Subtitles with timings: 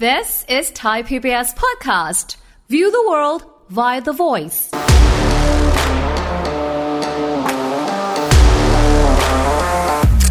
[0.00, 2.34] This is Thai PBS Podcast.
[2.68, 4.58] View the world via the voice.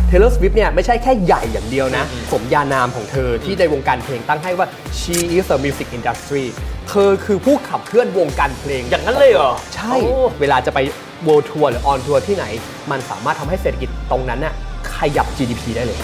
[0.08, 4.68] เทเลอร์สวิฟเนี่ยไม่ใช่แค่ใหญ่อย่างเดียวนะ สมญานามของเธอที่ในวงการเพลงตั้งให้ว่า
[5.00, 6.46] she is a music industry
[6.90, 10.80] เธอคือผู้ขับเคลื่อนวงการเพลง อย่างนั้นเลยเหรอ ใช่โอ้เวลาจะไป
[11.28, 12.46] world tour หรือ on tour ที่ไหน
[12.92, 14.54] มันสามารถทำให้เศรษฐกิจตรงนั้นน่ะ
[14.96, 16.02] ขยับ GDP ได้เลย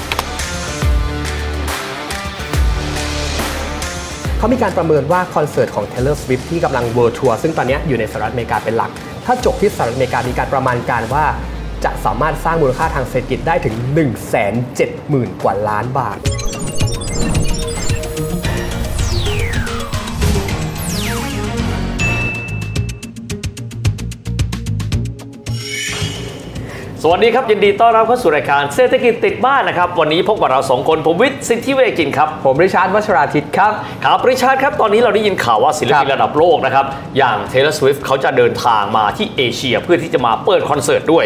[4.39, 8.91] เขามีการประเมินว่าคอนเสิร์ตของ Taylor Swift ที่กำลัง World Tour ซึ่งตอนนี้อยู่ในสหรัฐอเมริกาเป็นหลัก
[9.25, 11.25] ถ้าจบที่สหรัฐอเมริกามีการประมาณการว่า
[11.85, 13.75] จะสามารถสร้างมูลค่าทางเศรษฐกิจได้ถึง
[14.59, 16.17] 170,000 กว่าล้านบาท
[27.03, 33.73] สวัสดีครับ ยินดีต้อนรับเข้าสู่รายการเศรษฐกิจติดบ้านนะครับ วันนี้พบกับเราสองคน ผมวิทย์สิทธิเวกินครับ ผมริชาร์ดวัชราทิตครับ
[34.05, 36.85] ครับริชาร์ดครับ ตอนนี้เราได้ยินข่าวว่าศิลปินครับระดับโลกนะครับ
[37.17, 41.25] อย่าง Taylor Swift เขาจะเดินทางมาที่เอเชียเพื่อที่จะมาเปิดคอนเสิร์ตด้วย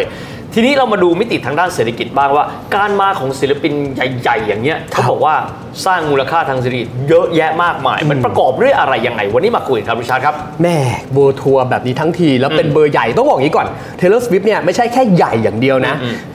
[0.56, 5.34] ทีนี้เรามาดูมิติทางด้านเศรษฐกิจบ้างว่า การมาของศิลปินใหญ่ๆ อย่างเงี้ยเขาบอกว่า
[5.86, 10.76] สร้างมูลค่าทางเศรษฐกิจเยอะแยะมากมาย มันประกอบด้วยอะไรยังไง วันนี้มาคุยกันครับริชาร์ดครับแม่
[11.12, 13.66] โบทัวร์แบบนี้ทั้งทีแล้วเป็นเบอร์ใหญ่ต้องบอกอย่างนี้ก่อน
[14.00, 15.94] Taylor Swift เนี่ยไม่ใช่แค่ใหญ่อย่างเดียวนะ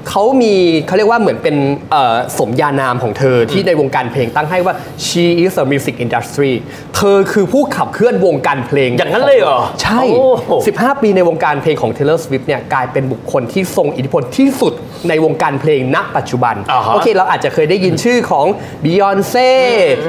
[0.10, 0.54] เขามี
[0.88, 1.56] เขาเรียกว่าเหมือนเป็น
[1.92, 4.74] เอ่อสมญานามของเธอที่ในวงการเพลงตั้งให้ว่า
[5.08, 6.54] she is a music industry
[6.96, 14.74] เธอคือผู้ขับเคลื่อนวงการเพลง อย่างนั้นเลยเหรอ ใช่โอ้โห15 ปีในวงการเพลงของ Taylor Swift เนี่ยกลายเป็นบุคคลที่ทรงอิทธิพลที่สุด
[15.10, 18.46] ในวงการเพลงณปัจจุบันอ่าฮะโอเค เราอาจจะเคยได้ยินชื่อของ
[18.84, 19.50] Beyonce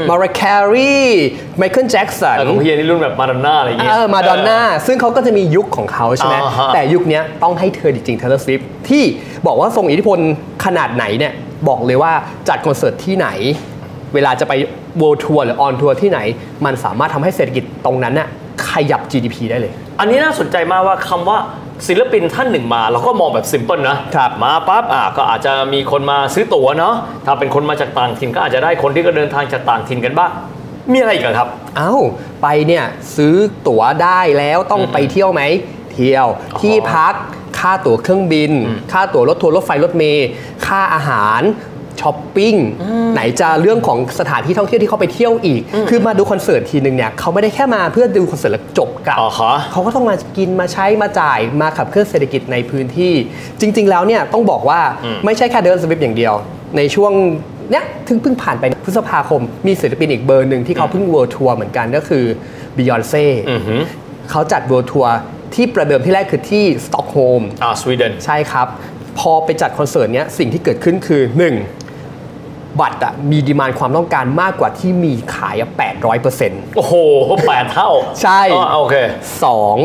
[0.08, 1.00] Mariah Carey
[1.60, 9.04] Michael Jackson แต่ของพี่นี่รุ่นแบบมาดอนน่าอะไรอย่างเงี้ยเออมาดอนน่าซึ่งเขาก็จะมียุคของเขาใช่ไหมอ่าฮะแต่ยุคเนี้ยต้องให้เธอจริงๆ Taylor Swift ที่
[9.46, 10.18] บอกว่าทรงอิทธิพล
[10.64, 11.32] ขนาดไหนเนี่ย
[11.68, 12.12] บอกเลยว่า
[12.48, 13.28] จัดคอนเสิร์ตที่ไหน
[14.14, 14.52] เวลาจะไป
[15.00, 16.20] World Tour หรือ On Tour ที่ไหน
[16.64, 18.28] มันสามารถทำให้เศรษฐกิจตรงนั้นน่ะ
[18.70, 21.38] ขยับ GDP ได้เลย อันนี้น่าสนใจมากว่าคำว่า
[21.88, 26.94] ศิลปินท่านหนึ่งมาเราก็มองแบบซิมเพิลนะครับมาปั๊บอะก็อาจจะมีคนมาซื้อตั๋วเนาะ
[27.26, 30.30] ถ้าเป็นคนมาจากต่างถิ่นก็อาจจะได้คนที่ก็เดินทางจากต่างถิ่นกันบ้าง
[30.92, 31.94] มีอะไรอีกอะครับ เอ้า
[32.42, 32.84] ไปเนี่ย
[33.16, 33.34] ซื้อ
[33.68, 35.42] ตั๋วได้แล้วต้องไปเที่ยวไหม
[35.92, 37.14] เที่ยวอ๋อที่พัก
[37.60, 38.52] ค่าตั๋วเครื่องบิน
[38.92, 40.28] ค่าตั๋วรถทัวร์รถไฟรถเมล์
[40.66, 41.42] ค่าอาหาร
[42.00, 42.54] ช้อปปิ้ง
[43.14, 53.12] ไหนจะเรื่องของสถานที่ท่องเที่ยวที่เขาไปเที่ยวอีก คือมาดูคอนเสิร์ตทีนึงเนี่ยเขาไม่ได้แค่มาเพื่อดูคอนเสิร์ตแล้วจบกลับอ๋อฮะเขาก็ต้องมากินมาใช้มาจ่ายมาขับเคลื่อนเศรษฐกิจในพื้นที่
[53.60, 54.80] จริง ๆ แล้วเนี่ยต้องบอกว่า
[55.24, 56.34] ไม่ใช่แค่ Taylor Swift อย่างเดียว
[56.76, 57.12] ในช่วง
[57.70, 62.24] เนี้ยถึงเพิ่งผ่านไปพฤษภาคม มีศิลปินอีกเบอร์หนึ่งที่เขาเพิ่ง world tour เหมือนกันก็คือ
[62.76, 63.80] บิยอนเซ่อือหือ
[64.30, 65.14] เขาจัด world tour
[65.54, 68.66] ที่ประเดิมที่แรกคือที่สต็อกโฮล์มอ่าสวีเดนใช่ครับ
[69.18, 71.22] พอไปจัดคอนเสิร์ตเนี้ยสิ่งที่เกิดขึ้นคือ
[72.00, 72.80] 1.
[72.80, 75.70] บัตรอะมี demand ความต้องการมากกว่าที่มีขายอะ
[76.22, 76.94] 800%โอ้โห
[77.46, 77.90] แปดเท่า
[78.22, 78.96] ใช่อ๋อโอเค
[79.44, 79.76] สอง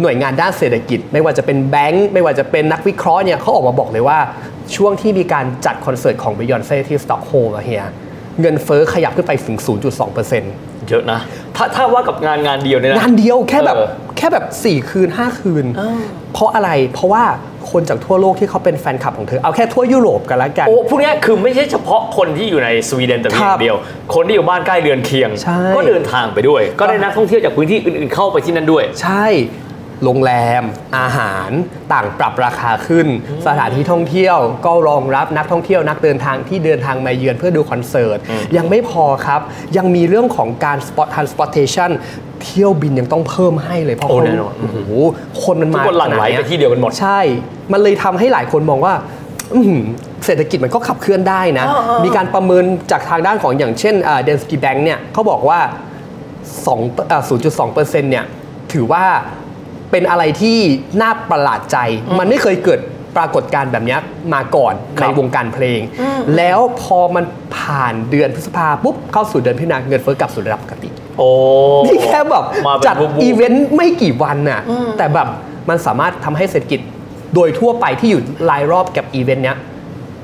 [0.00, 4.18] หน่วยงานด้านเศรษฐกิจ ไม่ว่าจะเป็นแบงก์ไม่ว่าจะเป็นนักวิเคราะห์เนี่ยเขาออกมาบอกเลยว่า
[4.76, 7.86] ช่วงที่มีการจัดคอนเสิร์ตของ Beyonce ที่สต็อกโฮล์มอะเฮีย
[8.40, 9.56] เงินเฟ้อขยับขึ้นไปถึง
[10.22, 11.20] 0.2%เยอะนะ
[11.56, 15.66] ถ้าถ้าว่ากับงานงานเดียวเนี่ยนะ งานเดียวแค่แบบเออแค่แบบ 4 คืน 5 คืน
[16.32, 17.24] เพราะอะไรเพราะว่า
[17.70, 23.76] คนจากทั่วโลกที่เขาเป็นแฟนคลับของเธอ เอาแค่ทั่วยุโรปกันแล้วกัน โอ้พวกเนี้ยคือไม่ใช่เฉพาะคนที่อยู่ในสวีเดนแต่เพียงอย่างเดียว
[24.14, 29.26] คนที่อยู่บ้านใกล้เรือนเคียงใช่ก็เดินทางไปด้วย ก็ได้นักท่องเที่ยวจากพื้นที่อื่นๆเข้าไปที่นั่นด้วย ใช่
[30.04, 30.62] โรงแรม
[30.98, 31.50] อาหาร
[31.92, 33.06] ต่างปรับราคาขึ้น
[33.46, 38.18] สถานที่ท่องเที่ยวก็รองรับนักท่องเที่ยวนักเดินทางที่เดินทางมาเยือนเพื่อดูคอนเสิร์ต
[38.56, 39.40] ยังไม่พอครับ
[39.76, 41.90] ยังมีเรื่องของการ spot transportation
[42.42, 44.78] เที่ยวบินยังต้องเพิ่มให้เลยเพราะโอ้คนแน่นอนโอ้โห
[45.44, 47.20] คนมันทุมากคนหลั่งไหลขาไปดที่เดียวกันหมดใช่
[47.72, 48.94] มันเลยทำให้หลายคนมองว่า
[49.54, 49.82] อื้อหือ
[50.26, 51.66] เศรษฐกิจมันก็ขับเคลื่อนได้นะ
[52.04, 53.94] มีการประเมินจากทางด้านของอย่างเช่น
[54.24, 55.60] เดนสกีแบงค์เนี่ยเขาบอกว่า
[56.48, 57.22] 2เอ่อ
[57.62, 58.24] 0.2%เนี่ย
[58.72, 59.04] ถือว่า
[59.90, 60.58] เป็นอะไรที่
[61.00, 61.76] น่าประหลาดใจ
[62.18, 62.80] มันไม่เคยเกิด
[63.16, 64.00] ปรากฏการณ์แบบเนี้ย
[64.34, 65.80] มาก่อนครัในบวงการเพลง
[66.36, 67.24] แล้วพอมัน
[67.56, 70.88] ผ่านเดือนพฤษภาปุ๊บเข้าสู่เดือนพิจารณาเงินเฟ้อกลับสู่ระดับปกติ
[71.18, 71.28] โอ้
[71.86, 74.60] นี่แค่แบบมาเป็นจัดบูบูอีเวนต์ไม่กี่วันน่ะ
[74.98, 75.28] แต่แบบ
[75.68, 76.80] มันสามารถทำให้เศรษฐกิจ
[77.34, 79.56] โดยทั่วไปที่อยู่รายรอบกับอีเวนต์เนี้ย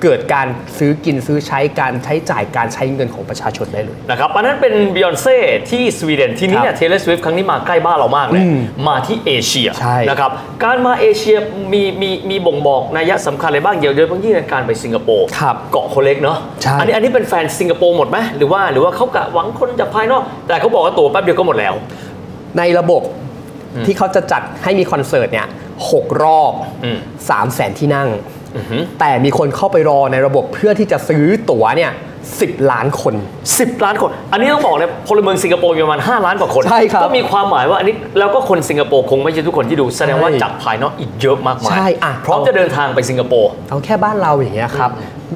[0.06, 0.48] เกิดการ
[0.78, 5.36] ซื้อกินซื้อใช้การใช้จ่ายการใช้เงินของประชาชนได้เลยนะครับอันนั้นเป็นบิยอนเซ่
[5.70, 8.42] ที่สวีเดนทีนี้เนี่ยครับ Taylor Swift ครั้งนี้มาใกล้บ้านเรามากเลย
[8.88, 10.30] มาที่เอเชียใช่นะครับ
[10.64, 11.36] การมาเอเชีย
[11.72, 21.74] มีมีมีบ่งบอกนัยสำคัญอะไรบ้างเดี๋ยวโดยเฉพาะยิ่งในการไปสิงคโปร์ครับเกาะคนเล็กเนาะใช่อันี้อันนี้เป็นแฟนสิงคโปร์หมดไหมหรือว่าหรือว่าเขากะหวังคนจากภายนอก แต่เขาบอกว่าตั๋วแป๊บเดียวก็หมดแล้ว
[22.58, 23.02] ในระบบ
[23.86, 25.46] ที่เขาจะจัดให้มีคอนเสิร์ตเนี่ย
[25.90, 26.52] หกรอบ
[26.84, 28.08] อืม3 0 0แสนที่นั่ง
[29.00, 31.92] แต่มีคนเข้าไปรอในระบบเพื่อที่จะซื้อตั๋วเนี่ย
[32.30, 33.14] 10ล้านคน
[33.52, 44.90] 10 ล้านคน อันนี้ต้องบอกเลยพลเมืองสิงคโปร์มีประมาณ 5 ล้านกว่าคน ใช่ครับ ก็มีความหมายว่าอันนี้แล้วก็คนสิงคโปร์คงไม่ใช่ทุกคนที่ดู แสดงว่าใช่จากภายนอกอีกเยอะมากมาย ใช่อะพร้อมจะเดินทางไปสิงคโปร์ เอาแค่บ้านเราอย่างเงี้ยครับ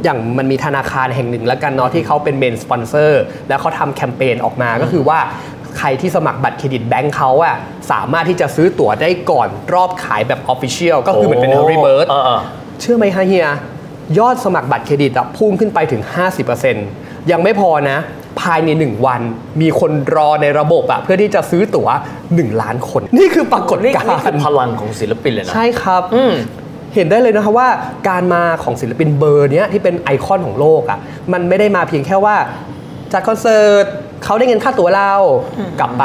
[0.05, 5.19] อย่างมันมีธนาคารแห่งหนึ่งแล้วกันเนาะที่เขาเป็น main sponsor แล้วเขาทำแคมเปญออกมาก็คือว่า
[5.79, 7.57] ใครที่สมัครบัตรเครดิตแบงค์เขาอะ
[7.93, 12.41] สามารถที่จะซื้อตั๋วได้ก่อนรอบขายแบบ official ก็คือเหมือนเป็น early bird เออเออ
[12.81, 13.49] เชื่อไหมฮะเฮีย
[14.19, 16.03] ยอดสมัครบัตรเครดิตอะพุ่งขึ้นไปถึง
[16.67, 17.99] 50%ยังไม่พอนะ
[18.41, 19.21] ภายใน 1 วัน
[19.61, 21.89] มีคนรอในระบบอะเพื่อที่จะซื้อตั๋ว
[22.25, 26.33] 1 ล้านคน นี่คือปรากฏนี่การนี่คือณ์พลังของศิลปินเลยนะ ใช่ครับอืม
[26.95, 27.69] เห็นได้เลยนะคะว่า
[28.09, 30.99] การมาของศิลปินเบอร์เนี้ยที่เป็นไอคอนของโลกอะ่ะ
[31.33, 32.37] มันไม่ได้มาเพียงแค่ว่า
[33.13, 33.85] จัดคอนเสิร์ต
[34.25, 35.13] เขาได้เงินค่าตั๋วเรา
[35.81, 36.05] กลับไป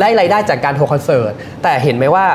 [0.00, 1.32] ได้รายได้จากการทัวร์คอนเสิร์ต
[1.62, 2.26] แต่เห็นไหมว่า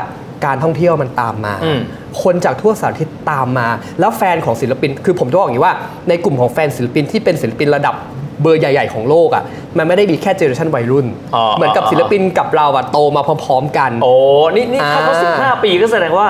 [0.45, 1.79] การท่องเที่ยวมันตามมาอืม
[2.23, 3.67] คนจากทั่วสารทิศตามมา
[3.99, 5.75] แล้วแฟนของศิลปิน คือผมจะบอกอย่างนี้ว่า
[6.09, 7.95] ในกลุ่มของแฟนศิลปินที่เป็นศิลปินระดับ
[8.41, 9.43] เบอร์ใหญ่ ๆ ของโลกอะ่ะ
[9.77, 11.05] มันไม่ได้มีแค่ generation วัยรุ่น
[11.35, 14.13] อ๋อเหมือนกับศิลปินกับเราอะโตมาพร้อมๆกัน โอ้
[14.55, 16.27] นี่นี่ถ้าเขาอ่าสิบห้าปีก็แสดงว่า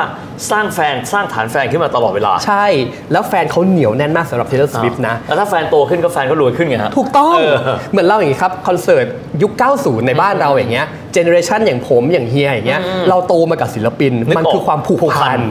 [0.51, 2.65] สร้างแฟนสร้างฐานแฟนขึ้นมาตลอดเวลา ใช่
[3.11, 7.55] แล้วแฟนเขาเหนียวแน่นมากสำหรับ Taylor Swift นะ แล้วถ้าแฟนโตขึ้นก็แฟนก็รวยขึ้นไงฮะ ถูกต้องเออ
[7.91, 9.05] เหมือนเราอย่างนี้ครับ คอนเสิร์ต
[9.41, 15.41] ยุค 90 ในบ้านเราอย่างเงี้ยเจเนอเรชันอย่างผมอย่างเฮียอย่างเงี้ยเราโตมากับศิลปินนึกออกมันคือความผูกผูกพัพันน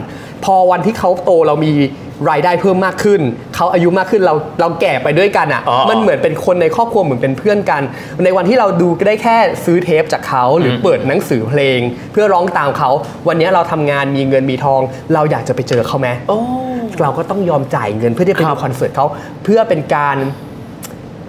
[0.44, 1.72] พอวันที่เขาโตเรามี
[2.30, 3.20] รายได้เพิ่มมากขึ้น
[3.54, 7.82] เขาอายุมากขึ้นเราเราแก่ไปด้วยกันอะอ๋อมันเหมือนเป็นคนในครอบครัวเหมือนเป็นเพื่อนกัน
[8.24, 11.80] ในวันที่เราดูก็ได้แค่ซื้อเทปจากเขาหรืออเปิดหนังสือเพลง
[12.12, 12.90] เพื่อร้องตามเขา
[13.28, 14.80] วันนี้เราทำงานมีเงินมีทอง
[15.14, 16.38] เราอยากจะไปเจอเขาไหมโอ้
[17.00, 19.06] เราก็ต้องยอมจ่ายเงินเพื่อที่จะไปดูครับคอนเสิร์ตเขา
[19.44, 20.16] เพื่อเป็นการ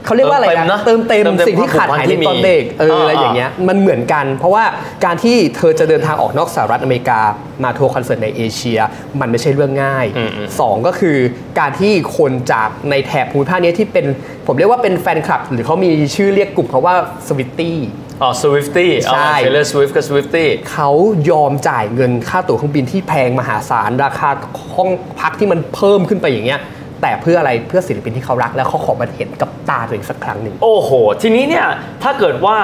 [0.05, 4.63] เขาเรียกว่าอะไรเติมเต็มนะนะเติมเต็มเติมเต็มสิ่งที่ขาดหายในตอนเด็กเออความผูกพันที่มีอะไรอย่างเงี้ยมันเหมือนกัน เพราะว่า
[5.05, 7.19] การที่เธอจะเดินทางออกนอกสหรัฐอเมริกา
[7.63, 8.79] มาทัวร์คอนเสิร์ตในเอเชีย
[9.19, 11.17] มันไม่ใช่เรื่องง่ายอืมอืมสองก็คือ
[11.59, 14.05] การที่คนจากในแถบภูมิภาคเนี้ยที่เป็น
[14.47, 16.95] ผมเรียกว่าเป็นแฟนคลับ หรือเขามีชื่อเรียกกลุ่มเขาว่า
[17.27, 17.77] Swiftie
[18.21, 20.89] อ๋อ Swiftie ใช่ Taylor Swift กับ Swiftieเขา
[21.31, 24.29] ยอมจ่ายเงินค่าตั๋วเครื่องบินที่แพงมหาศาลราคา
[24.75, 26.59] ห้องพักที่มันเพิ่มขึ้นไปอย่างเงี้ย
[27.01, 31.65] แต่เพื่ออะไรเพื่อศิลปินที่เขารัก แล้วเขาขอมาเห็นกับตาตัวเองสักครั้งหนึ่งโอ้โห ทีนี้เนี่ย
[32.03, 32.57] ถ้าเกิดว่า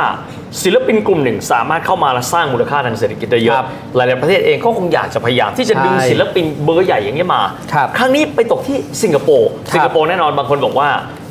[0.63, 7.41] ศิลปินกลุ่มหนึ่งสามารถเข้ามาและสร้างมูลค่าทางเศรษฐกิจได้เยอะครับหลาย ๆ ประเทศเองก็คงอยากจะพยายามที่จะดึงใช่ศิลปินเบอร์ใหญ่อย่างเนี้ยมา
[7.73, 10.89] ครับครั้งนี้ไปตกที่สิงคโปร์ครับสิงคโปร์แน่นอนบางคนบอกว่า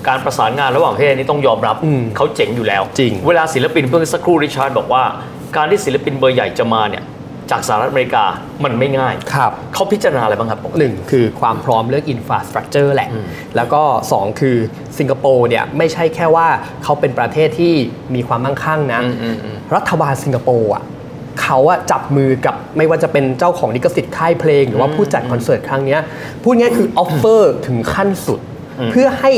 [0.08, 5.02] การประสานงานระหว่างประเทศนี้ต้องยอมรับอืมเขาเจ๋งอยู่แล้ว จริง เวลาศิลปินเพิ่งสักครู่ริชาร์ดบอกว่า
[5.56, 7.04] การที่ศิลปินเบอร์ใหญ่จะมาเนี่ย
[7.50, 8.24] จากสหรัฐอเมริกา
[8.64, 13.08] มันไม่ง่ายครับเขาพิจารณาอะไรบ้างครับปกติหนึ่งคือความพร้อมเรื่องอินฟ a าสตรักเจอร์แหละ
[13.56, 13.82] แล้วก็
[14.12, 14.56] 2 คือ
[14.98, 16.48] สิงคโปร์เนี่ยไม่ใช่แค่ว่า
[16.84, 17.74] เขาเป็นประเทศที่
[18.14, 20.82] มีความมั่งคั่งนะอืมอืมอืมรัฐบาลสิงคโปร์อะ
[21.42, 26.00] เขาอะจับมือกับไม่ว่าจะเป็นเจ้าของลิขสิทธิ์ค่ายเพลง หรือว่าผู้จัดคอนเสิร์ตครั้งเนี้ย
[26.42, 28.40] พูดง่ายคือ offer ถึงขั้นสุด
[28.90, 29.32] เพื่อให้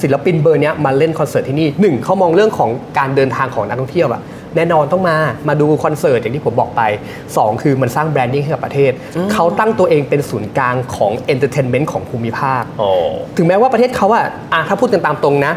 [0.00, 4.22] ศิลปินเบอร์เนี้ยมาเล่นคอนเสิร์ตที่นี่หนึ่งเขามองเรื่องของการเดินทางของนักท่องเที่ยวอะ
[4.56, 5.16] แน่นอนต้องมา
[5.48, 6.82] มาดูคอนเสิร์ตอย่างที่ผมบอกไป
[7.22, 8.92] 2 คือมันสร้าง branding ให้กับประเทศ
[9.32, 12.88] เขาตั้งตัวเองเป็นศูนย์กลางของ entertainment ของภูมิภาคโอ้
[13.36, 15.52] ถึงแม้ว่าประเทศเขาอะอะถ้าพูดกันตามตรงนะ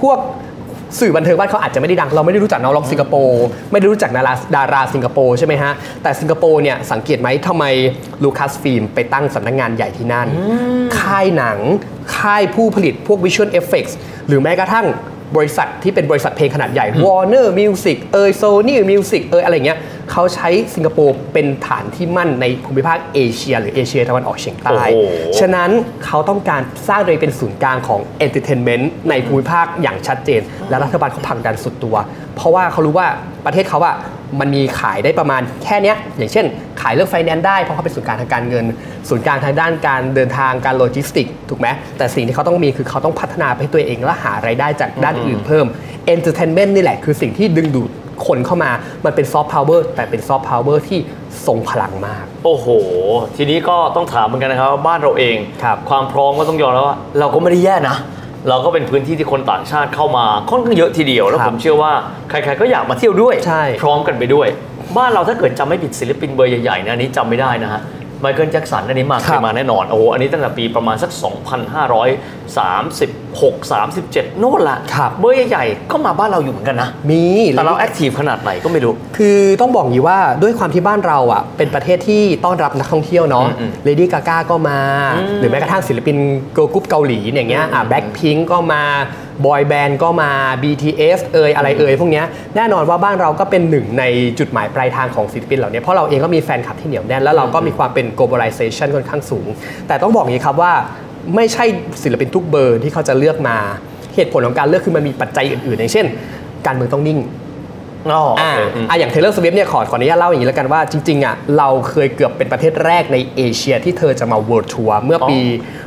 [0.00, 0.18] พวก
[1.00, 5.72] สื่อบันเทิงบ้านเขาอาจจะไม่ได้ดัง เราไม่ได้รู้จักนักร้องสิงคโปร์ไม่ได้รู้จักดาราดาราสิงคโปร์ใช่ไหมฮะ
[6.02, 7.64] แต่สิงคโปร์เนี่ยสังเกตไหมทำไม
[8.22, 10.28] Lucasfilm ไปตั้งสำนักงานใหญ่ที่นั่น
[10.98, 11.58] ค่ายหนัง
[12.16, 13.84] ค่ายผู้ผลิตพวก visual effect
[14.28, 14.86] หรือแม้กระทั่ง
[15.36, 19.78] บริษัทที่เป็นบริษัทเพลงขนาดใหญ่ Warner Music เอย Sony Music เอยอะไรเงี้ย
[20.10, 25.70] เขาใช้สิงคโปร์เป็นฐานที่มั่นในภูมิภาคเอเชีย หรือเอเชียตะวันออกเฉียงใต้โอ้โหฉะนั้น
[26.04, 31.96] เขาต้องการสร้างตัวเองเป็นศูนย์กลางของ entertainment ในภูมิภาคอย่างชัดเจน และรัฐบาลเขาผลักดันสุดตัว
[32.36, 33.06] เพราะว่าเขารู้ว่า
[33.46, 33.96] ประเทศเขาอะ
[34.40, 36.46] มันมีขายได้ประมาณแค่เนี้ยอย่างเช่น
[36.80, 38.64] ขายเรื่องไฟแนนซ์ได้เพราะเขาเป็นศูนย์กลางทางการเงิน
[39.08, 45.66] ศูนย์กลางทางด้านการเดินทางการโลจิสติกส์ถูกไหมแต่สิ่งที่เขาต้องมีคือเขาต้องพัฒนาไปให้ตัวเองและหารายได้จากด้านอื่นเพิ่ม
[46.06, 47.90] entertainment นี่แหละคือสิ่งที่ดึงดูด
[48.26, 48.70] คนเข้ามา
[49.04, 50.98] มันเป็นซอฟต์พาวเวอร์แต่เป็นซอฟต์พาวเวอร์ที่
[51.46, 52.66] ทรงพลังมาก โอ้โห
[53.36, 57.96] ทีนี้ก็ต้องถามเหมือนกันนะครับว่าบ้านเราเองครับความพร้อมก็ต้องยอมแล้วว่า เราก็ไม่ได้แย่นะ
[58.48, 61.92] เราก็เป็นพื้นที่ที่คนต่างชาติเข้ามาค่อนข้างเยอะทีเดียว แล้วครับผมเชื่อว่า
[62.30, 64.48] ใครๆก็อยากมาเที่ยวด้วยใช่พร้อมกันไปด้วย
[64.96, 67.80] บ้านเราถ้าเกิดจำไม่ผิดศิลปินเบอร์ใหญ่ๆนะอันนี้จำไม่ได้นะฮะ
[68.22, 71.22] ไมเคิลแจ็คสันอันนี้มาเคครัยบมาแน่นอน โอ้โห อันนี้ตั้งแต่ปีประมาณสัก 2,536
[73.72, 77.24] 37 โน่นละครับเบอร์ใหญ่ๆ ก็มาบ้านเราอยู่เหมือนกันนะ มี
[77.56, 84.78] แต่เราแอคทีฟขนาดไหนก็ไม่รู้ คือต้องบอกอย่างนี้ว่าด้วยความที่บ้านเราอะ เป็นประเทศที่ต้อนรับนักท่องเที่ยวเนาะอืมเลดี้กาก้าก็มา
[85.38, 86.16] หรือแม้กระทั่งศิลปิน
[86.54, 88.82] เกิร์ลกรุ๊ปเกาหลีอย่างเงี้ยอะแบ็คพิงก็มา
[89.46, 90.30] บอยแบนด์ก็มา
[90.62, 94.04] BTS เอยอะไรเอยพวกเนี้ยแน่นอนว่าบ้านเราก็เป็นหนึ่งใน
[94.38, 99.46] จุดหมายปลายทางของศิลปินเหล่านี้เพราะเราเองก็มีแฟนคลับที่เหนียวแน่นแล้วเราก็มีความเป็น globalization ค่อนข้างสูง
[99.86, 100.72] แต่ต้องบอกอย่างนี้ครับว่า
[101.36, 101.64] ไม่ใช่
[102.02, 103.56] ศิลปินทุกเบอร์ที่เขาจะเลือกมา
[104.14, 106.06] เหตุผลของการเลือกคือมันมีปัจจัยอื่นๆอย่างเช่น
[106.66, 107.18] การเมืองต้องนิ่ง
[108.10, 115.38] อ๋อโออ่าอืมอะอย่าง Taylor Swift เนี่ยขอขออนุญาตเล่าอย่างนี้แล้วกันว่าจริงๆอะเราเคยเกือบเป็นประเทศแรกในเอเชียที่เธอจะมา World Tour เมื่อปี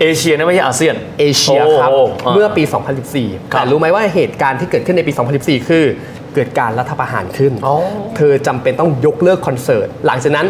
[0.02, 2.64] เอเชียนะไม่ใช่อาเซียนเอเชียครับโอ้โหเมื่อปี
[3.08, 5.86] 2014ครับแต่รู้ไหมว่าเหตุการณ์ที่เกิดขึ้นในปี 2014 คือ
[6.34, 7.76] เกิดการรัฐประหารขึ้นอ๋อ
[8.16, 10.48] เธอจำเป็นต้องยกเลิกคอนเสิร์ต หลังจากนั้น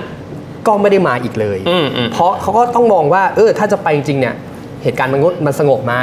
[0.68, 4.36] ก็ไม่ได้มาอีกเลยอืมอืมเพราะเขาก็ต้องมองว่า เออ ถ้าจะไปจริงๆเนี่ย
[4.86, 5.96] เหตุการณ์มันงดมันสงบไหม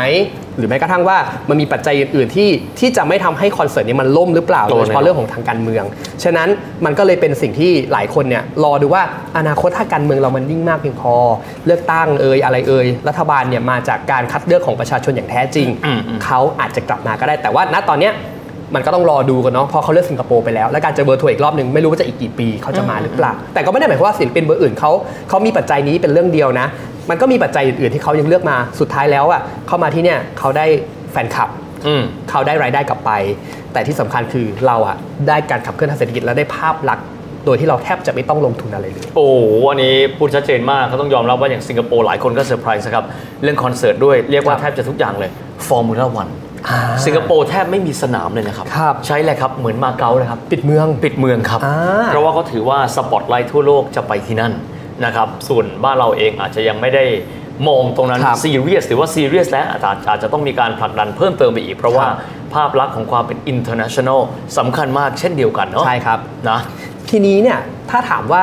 [0.59, 2.49] หรือแม้กระทั่งว่ามันมีปัจจัยอื่นๆที่
[2.79, 5.85] ที่จะไม่ทำให้คอนเสิร์ตนี้มันล่มหรือเปล่าโดโดนยเฉพาะแน่นอนเรื่องของทางการเมือง
[6.25, 6.49] ฉะนั้น
[6.85, 9.03] มันก็เลยเป็นสิ่งที่หลายคนเนี่ยรอดูว่า
[9.39, 11.15] อนาคตถ้าการเมืองเรามันยิ่งมากเพียงพอ
[11.67, 18.15] เลือกตั้งเอ่ยอะไรเอ่ยรัฐบาลเนี่ยมาจากการคัดเลือกของประชาชนอย่างแท้จริงอืมอืมเขาอาจจะกลับมาก็ได้แต่ว่าณตอนเนี้ย
[18.77, 24.91] มันก็ต้องรอดูกันเนาะเพราะเขาเลือกสิงคโปร์ไปแล้ว และการเจอเบอร์ทัวร์อีกรอบหนึ่งไม่รู้ว่าจะอีกกี่ปีเขาจะมาหรือเปล่า แต่ก็ไม่ได้หมายความว่าศิลปินเบอร์อื่นเขา
[25.29, 26.67] เขามีปัจจัยนี้เป็นเรื่องเดียวนะ
[27.11, 30.67] มันก็มีปัจจัยอื่นๆที่เขายังเลือกมาสุดท้ายแล้วอะเขามาที่เนี่ยเขาได้
[31.13, 31.49] แฟนคลับ
[31.87, 33.11] อืมเขาได้รายได้กลับไป
[33.73, 34.97] แต่ที่สำคัญคือเราอะ
[35.29, 37.07] ได้การขับเคลื่อนทางเศรษฐกิจและได้ภาพลักษณ์
[37.45, 39.37] โดยที่เราแทบจะไม่ต้องลงทุนอะไรเลย โอ้โห
[39.71, 43.05] อันนี้พูดชัดเจนมากเขาต้องยอมรับว่าอย่างสิงคโปร์หลายคนก็เซอร์ไพรส์ครับ
[43.43, 45.31] เรื่องคอนเสิร์ตด้วยเรียกว่าครับแทบจะทุกอย่างเลย
[45.67, 46.29] Formula One
[46.69, 51.77] อ่าสิงคโปร์แทบไม่มีสนามเลยนะครับครับใช่เลยครับ เหมือนมาเก๊าเลยครับ ปิดเมืองปิดเมืองครับอ่า
[52.09, 54.53] เพราะว่าเขาถือว่าสปอตไลท์ทั่วโลกจะไปที่นั่น
[55.05, 57.05] นะครับส่วนบ้านเราเองอาจจะยังไม่ได้
[57.69, 62.17] มองตรงนั้นครับซีเรียสหรือว่าซีเรียสแล้วอาจจะอาจจะต้องมีการผลักดันเพิ่มเติมไปอีก เพราะว่าครับ
[62.55, 64.21] ภาพลักษณ์ของความเป็น international
[64.59, 66.19] สำคัญมากเช่นเดียวกันเนาะใช่ครับ
[66.51, 66.61] นะ
[67.11, 67.59] ทีนี้เนี่ย
[67.91, 68.43] ถ้าถามว่า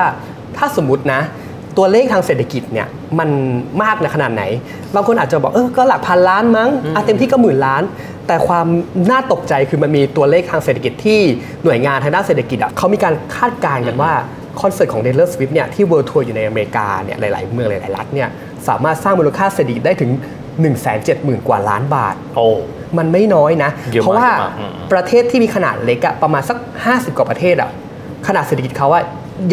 [0.58, 1.22] ถ้าสมมตินะ
[1.78, 2.88] ตัวเลขทางเศรษฐกิจเนี่ย
[3.20, 3.30] มัน
[3.84, 4.44] มากในขนาดไหน
[4.96, 7.84] บางคนอาจจะบอกเออก็หลักพันล้านมั้งอะเต็มที่ก็หมื่นล้าน
[8.28, 8.68] แต่ความ
[9.12, 11.20] น่าตกใจคือมันมีตัวเลขทางเศรษฐกิจที่
[11.64, 14.14] หน่วยงานทางด้านเศรษฐกิจอะเขามีการคาดการณ์กันว่า
[14.62, 18.30] คอนเสิร์ตของ Taylor Swift เนี่ยที่ World Tour อยู่ในอเมริกาเนี่ยหลาย ๆ เมืองหลาย ๆ รัฐเนี่ย
[18.68, 20.12] สามารถสร้างมูลค่าเศรษฐกิจได้ถึง
[20.60, 22.48] 1 7 0 0 0 0 กว่าล้านบาท โอ้
[22.98, 27.70] มันไม่น้อยนะ เยอะมากเพราะว่าเยอะมากอืม ประเทศที่มีขนาดเล็กอะประมาณสัก 50 กว่าประเทศอะ
[28.28, 29.04] ขนาดเศรษฐกิจเขาอะ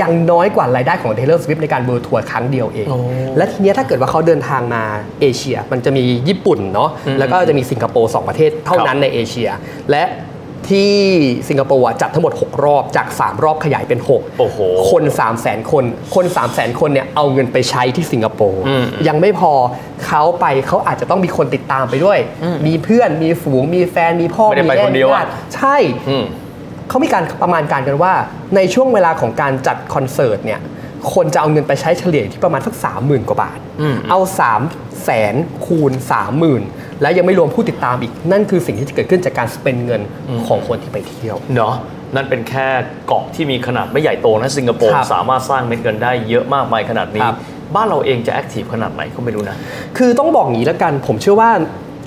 [0.00, 2.99] ยังน้อยกว่ารายได้ของ Taylor Swift ในการเบอร์ทัวร์ครั้งเดียวเอง โอ้
[3.37, 4.83] และทีเนี้ยถ้าเกิดว่าเขาเดินทางมา
[5.21, 9.49] เอเชีย มันจะมีญี่ปุ่นเนาะอืมแล้วก็จะมีสิงคโปร์สองประเทศเท่านั้นครับในเอเชีย
[9.91, 10.03] และ
[10.71, 10.93] ที่
[11.49, 14.59] สิงคโปร์อะจัดทั้งหมด 6 รอบจาก 3 รอบขยายเป็น 6 โอ้โห
[14.91, 19.53] คน3 0 0 0 0 0 คน คน 3 0 0 0 0 0 คนเนี่ยเอาเงินไปใช้ที่สิงคโปร์อืมยังไม่พอ
[20.07, 22.19] เขาไปเขาอาจจะต้องมีคนติดตามไปด้วย
[22.67, 25.77] มีเพื่อนมีฝูงมีแฟนมีพ่อไม่ได้ไปแม่คนเดียวอะญาติใช่
[26.09, 26.25] อืม
[26.89, 28.13] เขามีการประมาณการกันว่า
[28.57, 30.61] ในช่วงเวลาของการจัดคอนเสิร์ตเนี่ย
[31.15, 35.35] คนจะเอาเงินไปใช้เฉลี่ยที่ประมาณสักสามหมื่นกว่าบาทอืมเอา3 0 0แสน
[35.67, 35.93] คูณ
[36.43, 40.03] 30,000 และยังไม่รวมผู้ติดตามอีก นั่นคือสิ่งที่จะเกิดขึ้นจากการสเปนเงิน
[40.47, 41.75] ของคนที่ไปเที่ยวเนาะ
[42.15, 42.67] นั่นเป็นแค่
[43.07, 47.37] เกาะที่มีขนาดไม่ใหญ่โตนะสิงคโปร์ครับสามารถสร้างเม็ดเงินได้เยอะมากมายขนาดนี้ครับ
[47.75, 49.57] บ้านเราเองจะ active ขนาดไหนก็ไม่รู้นะ
[49.99, 51.50] คือต้องบอกอย่างนี้แล้วกัน ผมเชื่อว่า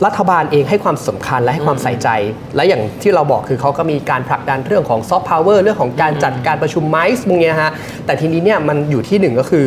[0.06, 2.10] รัฐบาลเองให้ความสำคัญและให้ความใส่ใจ
[2.56, 7.72] และอย่างที่เราบอกคือเขาก็มีการผลักดันเรื่องของซอฟต์พาวเวอร์เรื่องของการจัดการประชุม MICE พวกเนี้ยฮะ
[8.06, 9.66] แต่ทีนี้เนี่ยมันอยู่ที่หนึ่งก็คือ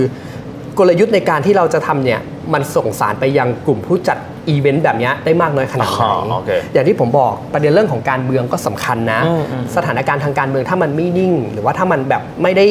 [0.79, 2.21] กลยุทธ์ในการที่เราจะทำเนี่ย
[2.53, 4.19] มันส่งสารไปยังกลุ่มผู้จัด
[4.49, 12.67] อีเวนต์แบบเนี้ยได้มากน้อยขนาดไหนอ๋อโอเคอย่างที่ผมบอกประเด็นเรื่องของการเมืองก็สำคัญนะอืมอืมสถานการณ์ทางการเมืองถ้ามันไม่นิ่ง หรือว่าถ้ามันแบบไม่ได้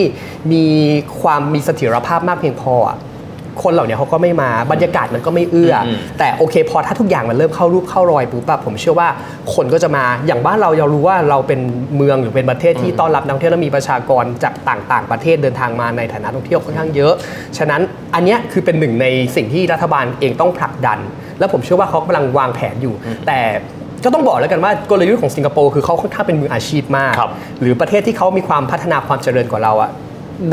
[0.52, 0.64] มี
[1.22, 2.98] ความมีเสถียรภาพมากเพียงพออะ
[3.64, 9.10] คนเหล่านี้เขาก็ไม่มาบรรยากาศมันก็ไม่เอื้ออมแต่โอเคพอถ้าทุกอย่างมันเริ่มเข้ารูปเข้ารอยปุ๊บแบบผมเชื่อว่า
[9.54, 11.60] คนก็จะมาอย่างบ้านเราเรารู้ว่าเราเป็น
[11.96, 17.14] เมืองหรือเป็นประเทศที่ต้อนรับนักท่องเที่ยวและมีประชากรจากต่างๆ ประเทศเดินทางมาในฐานะท่องเที่ยวค่อนข้างเยอะ
[17.58, 17.82] ฉะนั้น
[18.16, 21.00] อันเนี้ยคือเป็นหนึ่งในสิ่งที่รัฐบาลเองต้องผลักดัน
[21.42, 22.94] แล้วผมเชื่อว่าเขากำลังวางแผนอยู่
[23.28, 23.40] แต่
[24.04, 27.32] ก็ต้องบอกแล้วกันว่ากลยุทธ์ของสิงคโปร์คือเขาค่อนข้างเป็นมืออาชีพมากครับ
[27.62, 29.90] หรือประเทศที่เขามีความพัฒนาความเจริญกว่าเราอะ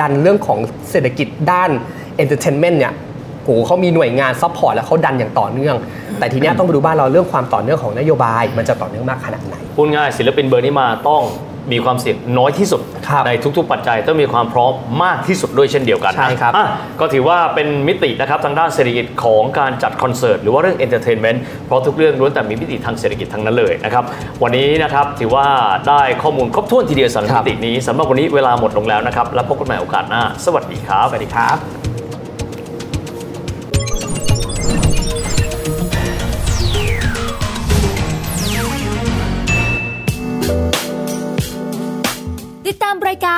[0.01, 0.59] ดันเรื่องของ
[0.91, 1.71] เศรษฐกิจด้าน
[2.17, 2.93] entertainment เนี่ย
[3.45, 5.77] โหเขามีหน่วยงาน support แล้วเขาดันอย่างต่อเนื่อง
[6.19, 11.23] แต่ทีเนี้ยต้องไปดูบ้านเราเรื่องความต่อเนื่องของนโยบาย มันจะต่อเนื่องมากขนาดไหนพูดง่ายศิลปินเบอร์นี้มาต้อง
[11.73, 14.73] มีความเสี่ยงน้อยที่สุดครับในทุกๆปัจจัยต้องมีความพร้อม
[15.05, 16.67] มากที่สุดด้วยเช่นเดียวกันนะใช่ครับอะ
[17.01, 24.05] ก็ถือว่าเป็นมิตินะครับทางด้านเศรษฐกิจของการจัดคอนเสิร์ตหรือว่าเรื่อง entertainment เพราะทุกเรื่องล้วนแต่มีมิติทางเศรษฐกิจทั้งนั้นเลยนะครับ
[24.43, 25.47] วันนี้นะครับถือว่า
[25.89, 31.78] ได้ข้อมูลครบถ้วนทีเดียวสำหรับครัมิบตินี้สำหรับวันนี้เวลาหมดลงแล้วนะครับแล้วพบกันใหม่โอกาสหน้า สวัสดีครับสวัสดีครับ